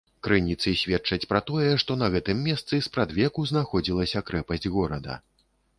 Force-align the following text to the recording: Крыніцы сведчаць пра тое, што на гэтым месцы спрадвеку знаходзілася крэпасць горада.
Крыніцы 0.27 0.71
сведчаць 0.83 1.27
пра 1.33 1.41
тое, 1.51 1.69
што 1.85 1.99
на 2.05 2.09
гэтым 2.15 2.43
месцы 2.49 2.81
спрадвеку 2.87 3.49
знаходзілася 3.53 4.27
крэпасць 4.31 4.71
горада. 4.81 5.23